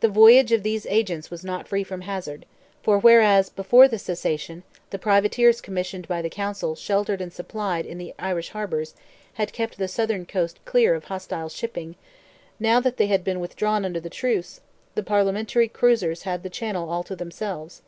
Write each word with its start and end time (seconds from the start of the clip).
The 0.00 0.08
voyage 0.08 0.52
of 0.52 0.62
these 0.62 0.86
agents 0.86 1.30
was 1.30 1.44
not 1.44 1.68
free 1.68 1.84
from 1.84 2.00
hazard, 2.00 2.46
for, 2.82 2.98
whereas, 2.98 3.50
before 3.50 3.86
the 3.88 3.98
cessation, 3.98 4.62
the 4.88 4.98
privateers 4.98 5.60
commissioned 5.60 6.08
by 6.08 6.22
the 6.22 6.30
Council, 6.30 6.74
sheltered 6.74 7.20
and 7.20 7.30
supplied 7.30 7.84
in 7.84 7.98
the 7.98 8.14
Irish 8.18 8.48
harbours, 8.52 8.94
had 9.34 9.52
kept 9.52 9.76
the 9.76 9.86
southern 9.86 10.24
coast 10.24 10.60
clear 10.64 10.94
of 10.94 11.04
hostile 11.04 11.50
shipping, 11.50 11.94
now 12.58 12.80
that 12.80 12.96
they 12.96 13.08
had 13.08 13.22
been 13.22 13.38
withdrawn 13.38 13.84
under 13.84 14.00
the 14.00 14.08
truce, 14.08 14.62
the 14.94 15.02
parliamentary 15.02 15.68
cruisers 15.68 16.22
had 16.22 16.42
the 16.42 16.48
channel 16.48 16.88
all 16.88 17.02
to 17.02 17.14
themselves. 17.14 17.82